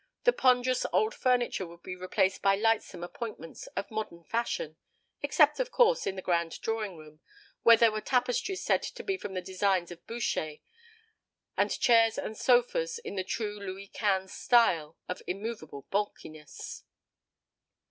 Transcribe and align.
The 0.23 0.33
ponderous 0.33 0.83
old 0.91 1.13
furniture 1.13 1.67
would 1.67 1.83
be 1.83 1.95
replaced 1.95 2.41
by 2.41 2.55
lightsome 2.55 3.03
appointments 3.03 3.67
of 3.77 3.91
modern 3.91 4.23
fashion; 4.23 4.75
except, 5.21 5.59
of 5.59 5.69
course, 5.69 6.07
in 6.07 6.15
the 6.15 6.23
grand 6.23 6.59
drawing 6.61 6.97
room, 6.97 7.19
where 7.61 7.77
there 7.77 7.91
were 7.91 8.01
tapestries 8.01 8.63
said 8.63 8.81
to 8.81 9.03
be 9.03 9.15
from 9.15 9.35
the 9.35 9.43
designs 9.43 9.91
of 9.91 10.07
Boucher, 10.07 10.55
and 11.55 11.69
chairs 11.79 12.17
and 12.17 12.35
sofas 12.35 12.97
in 12.97 13.13
the 13.15 13.23
true 13.23 13.59
Louis 13.59 13.89
Quinze 13.89 14.33
style, 14.33 14.97
of 15.07 15.21
immovable 15.27 15.83
bulkiness. 15.91 16.83